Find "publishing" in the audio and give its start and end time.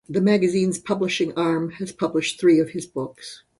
0.79-1.31